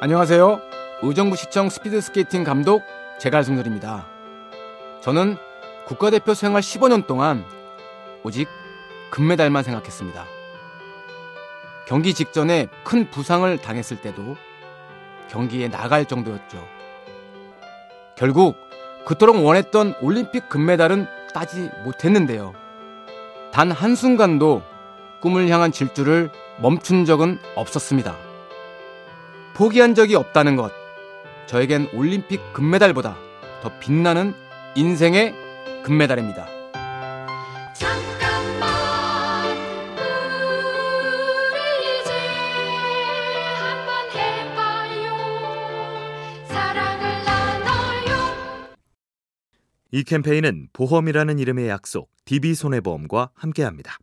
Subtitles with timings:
[0.00, 0.60] 안녕하세요.
[1.02, 2.84] 의정부 시청 스피드스케이팅 감독
[3.18, 4.06] 제갈승렬입니다.
[5.00, 5.36] 저는
[5.86, 7.44] 국가대표 생활 15년 동안
[8.22, 8.46] 오직
[9.10, 10.24] 금메달만 생각했습니다.
[11.88, 14.36] 경기 직전에 큰 부상을 당했을 때도
[15.28, 16.64] 경기에 나갈 정도였죠.
[18.14, 18.56] 결국
[19.04, 22.52] 그토록 원했던 올림픽 금메달은 따지 못했는데요.
[23.52, 24.62] 단 한순간도
[25.20, 26.30] 꿈을 향한 질주를
[26.60, 28.27] 멈춘 적은 없었습니다.
[29.58, 30.72] 포기한 적이 없다는 것.
[31.46, 33.16] 저에겐 올림픽 금메달보다
[33.60, 34.32] 더 빛나는
[34.76, 35.34] 인생의
[35.82, 36.46] 금메달입니다.
[37.74, 38.68] 잠깐만
[41.50, 42.12] 우리 이제
[43.58, 45.16] 한번 해봐요
[46.46, 48.76] 사랑을 나눠요
[49.90, 53.98] 이 캠페인은 보험이라는 이름의 약속 DB손해보험과 함께합니다.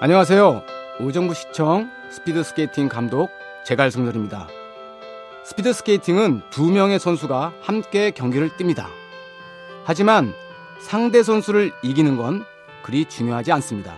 [0.00, 0.62] 안녕하세요.
[1.00, 3.30] 의정부 시청 스피드 스케이팅 감독
[3.64, 4.48] 제갈성렬입니다.
[5.44, 8.86] 스피드 스케이팅은 두 명의 선수가 함께 경기를 뜁니다.
[9.84, 10.32] 하지만
[10.80, 12.44] 상대 선수를 이기는 건
[12.82, 13.96] 그리 중요하지 않습니다.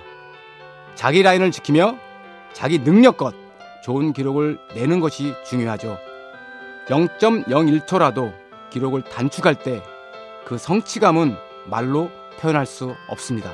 [0.95, 1.99] 자기 라인을 지키며
[2.53, 3.35] 자기 능력껏
[3.85, 5.99] 좋은 기록을 내는 것이 중요하죠.
[6.87, 8.33] 0.01초라도
[8.71, 9.83] 기록을 단축할 때
[10.49, 12.11] 그 성취감은 말로
[12.41, 13.53] 표현할 수 없습니다.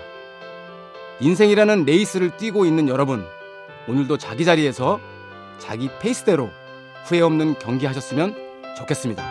[1.20, 3.24] 인생이라는 레이스를 뛰고 있는 여러분,
[3.86, 5.00] 오늘도 자기 자리에서
[5.58, 6.50] 자기 페이스대로
[7.04, 8.34] 후회 없는 경기 하셨으면
[8.76, 9.22] 좋겠습니다.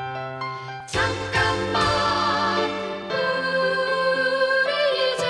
[0.88, 1.84] 잠깐만
[4.64, 5.26] 우리 이제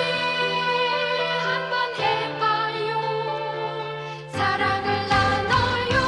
[1.42, 3.00] 한번 해봐요
[4.30, 5.98] 사랑을 나눠요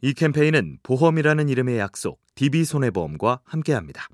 [0.00, 4.08] 이 캠페인은 보험이라는 이름의 약속 DB손해보험과 함께합니다.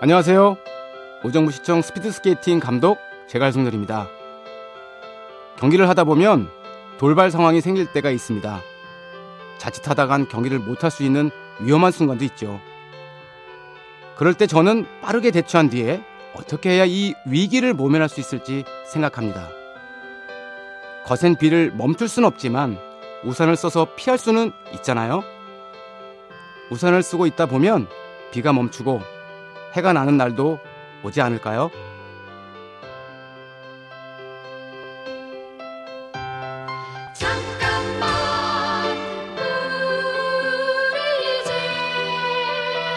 [0.00, 0.56] 안녕하세요.
[1.24, 4.06] 의정부시청 스피드스케이팅 감독 제갈성렬입니다.
[5.56, 6.48] 경기를 하다 보면
[6.98, 8.60] 돌발 상황이 생길 때가 있습니다.
[9.58, 12.60] 자칫하다간 경기를 못할 수 있는 위험한 순간도 있죠.
[14.14, 16.00] 그럴 때 저는 빠르게 대처한 뒤에
[16.34, 19.48] 어떻게 해야 이 위기를 모면할 수 있을지 생각합니다.
[21.06, 22.78] 거센 비를 멈출 순 없지만
[23.24, 25.24] 우산을 써서 피할 수는 있잖아요.
[26.70, 27.88] 우산을 쓰고 있다 보면
[28.30, 29.17] 비가 멈추고
[29.74, 30.58] 해가 나는 날도
[31.04, 31.70] 오지 않을까요?
[37.14, 38.96] 잠깐만
[40.92, 41.52] 우리 이제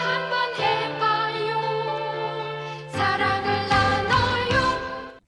[0.02, 1.60] 한번 해봐요
[2.90, 5.20] 사랑을 나눠요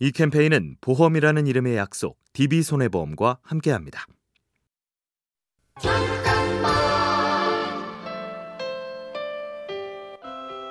[0.00, 4.06] 이 캠페인은 보험이라는 이름의 약속 DB손해보험과 함께합니다.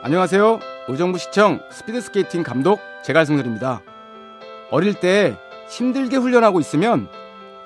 [0.05, 0.59] 안녕하세요.
[0.87, 3.81] 의정부 시청 스피드 스케이팅 감독 제갈성렬입니다.
[4.69, 5.35] 어릴 때
[5.67, 7.07] 힘들게 훈련하고 있으면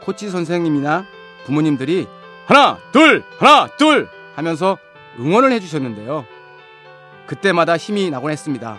[0.04, 1.04] 코치 선생님이나
[1.44, 2.08] 부모님들이
[2.46, 4.78] 하나, 둘, 하나, 둘 하면서
[5.20, 6.26] 응원을 해주셨는데요.
[7.28, 8.78] 그때마다 힘이 나곤 했습니다.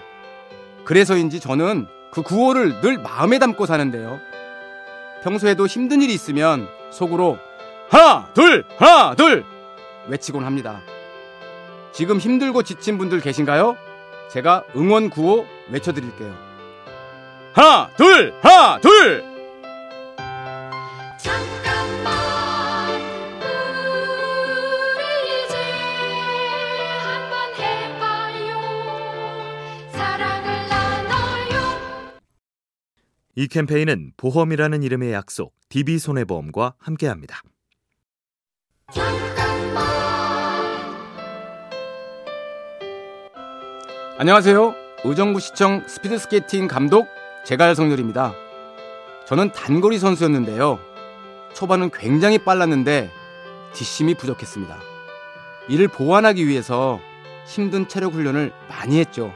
[0.86, 4.20] 그래서인지 저는 그 구호를 늘 마음에 담고 사는데요.
[5.22, 7.36] 평소에도 힘든 일이 있으면 속으로
[7.90, 9.44] 하나, 둘, 하나, 둘
[10.08, 10.80] 외치곤 합니다.
[11.92, 13.76] 지금 힘들고 지친 분들 계신가요?
[14.30, 16.34] 제가 응원 구호 외쳐드릴게요.
[17.52, 19.24] 하나, 둘, 하나, 둘!
[21.18, 22.14] 잠깐만
[24.94, 25.02] 우리
[25.44, 25.56] 이제
[27.02, 28.60] 한번 해봐요
[29.92, 32.20] 사랑을 나눠요
[33.34, 37.42] 이 캠페인은 보험이라는 이름의 약속 DB손해보험과 함께합니다.
[44.20, 44.74] 안녕하세요.
[45.04, 47.08] 의정부시청 스피드스케이팅 감독
[47.46, 48.34] 제갈성렬입니다.
[49.24, 50.78] 저는 단거리 선수였는데요.
[51.54, 53.10] 초반은 굉장히 빨랐는데
[53.72, 54.76] 뒷심이 부족했습니다.
[55.70, 57.00] 이를 보완하기 위해서
[57.46, 59.32] 힘든 체력 훈련을 많이 했죠.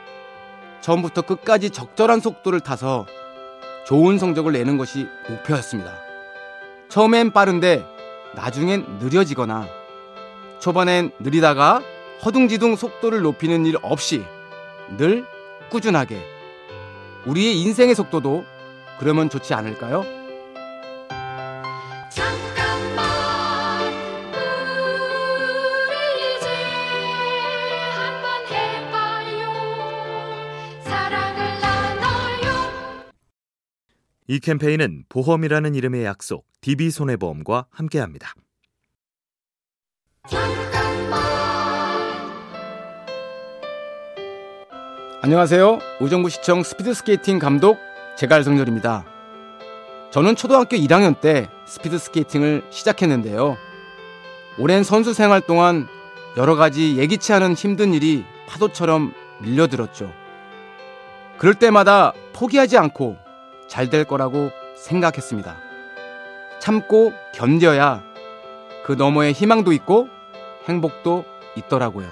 [0.82, 3.06] 처음부터 끝까지 적절한 속도를 타서
[3.86, 5.94] 좋은 성적을 내는 것이 목표였습니다.
[6.90, 7.86] 처음엔 빠른데
[8.34, 9.66] 나중엔 느려지거나
[10.60, 11.80] 초반엔 느리다가
[12.22, 14.26] 허둥지둥 속도를 높이는 일 없이
[14.96, 15.24] 늘
[15.70, 16.22] 꾸준하게
[17.26, 18.44] 우리의 인생의 속도도
[18.98, 20.02] 그러면 좋지 않을까요?
[22.10, 23.92] 잠깐만
[25.88, 26.48] 우리 이제
[27.96, 29.52] 한번 해봐요
[30.84, 33.12] 사랑을 나눠요
[34.28, 38.34] 이 캠페인은 보험이라는 이름의 약속 DB손해보험과 함께합니다.
[45.24, 45.78] 안녕하세요.
[46.00, 47.78] 의정부시청 스피드스케이팅 감독
[48.18, 49.06] 제갈성렬입니다.
[50.10, 53.56] 저는 초등학교 1학년 때 스피드스케이팅을 시작했는데요.
[54.58, 55.88] 오랜 선수 생활 동안
[56.36, 60.12] 여러 가지 예기치 않은 힘든 일이 파도처럼 밀려들었죠.
[61.38, 63.16] 그럴 때마다 포기하지 않고
[63.66, 65.56] 잘 될 거라고 생각했습니다.
[66.60, 68.02] 참고 견뎌야
[68.84, 70.10] 그 너머에 희망도 있고
[70.68, 71.24] 행복도
[71.56, 72.10] 있더라고요.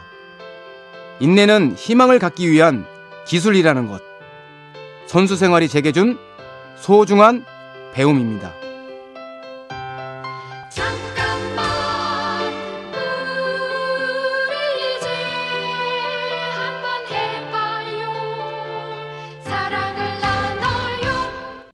[1.21, 2.87] 인내는 희망을 갖기 위한
[3.27, 4.03] 기술이라는 것.
[5.07, 6.19] 선수 생활이 제게 준
[6.77, 7.45] 소중한
[7.93, 8.53] 배움입니다.
[10.71, 11.65] 잠깐만
[14.49, 15.07] 우리 이제
[16.57, 18.01] 한번 해봐요
[19.45, 21.73] 사랑을 나눠요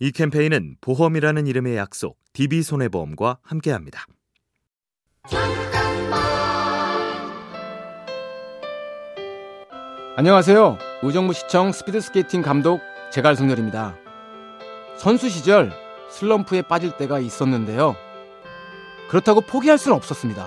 [0.00, 4.06] 이 캠페인은 보험이라는 이름의 약속 DB손해보험과 함께합니다.
[10.16, 10.78] 안녕하세요.
[11.02, 12.80] 의정부시청 스피드스케이팅 감독
[13.10, 13.96] 제갈성렬입니다.
[14.96, 15.72] 선수 시절
[16.08, 17.96] 슬럼프에 빠질 때가 있었는데요.
[19.08, 20.46] 그렇다고 포기할 수는 없었습니다.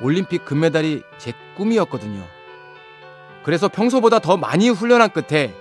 [0.00, 2.22] 올림픽 금메달이 제 꿈이었거든요.
[3.42, 5.52] 그래서 평소보다 더 많이 훈련한 끝에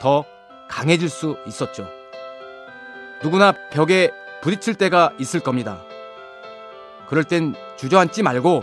[0.00, 0.24] 더
[0.68, 1.88] 강해질 수 있었죠.
[3.20, 4.12] 누구나 벽에
[4.42, 5.82] 부딪힐 때가 있을 겁니다.
[7.08, 8.62] 그럴 땐 주저앉지 말고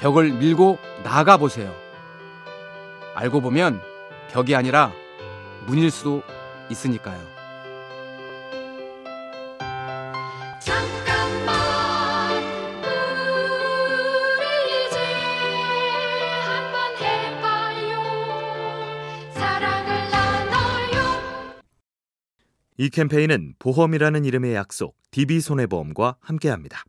[0.00, 1.85] 벽을 밀고 나아가 보세요.
[3.16, 3.80] 알고 보면
[4.30, 4.92] 벽이 아니라
[5.66, 6.22] 문일 수도
[6.70, 7.18] 있으니까요.
[10.60, 11.56] 잠깐만
[14.36, 14.98] 우리 이제
[16.44, 18.02] 한번 해봐요
[19.32, 21.64] 사랑을 나눠요
[22.76, 26.84] 이 캠페인은 보험이라는 이름의 약속 DB손해보험과 함께합니다.